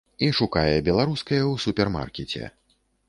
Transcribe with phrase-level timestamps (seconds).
[0.27, 2.43] І шукае беларускае ў супермаркеце.